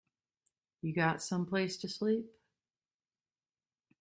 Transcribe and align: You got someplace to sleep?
You 0.81 0.95
got 0.95 1.21
someplace 1.21 1.77
to 1.77 1.87
sleep? 1.87 2.25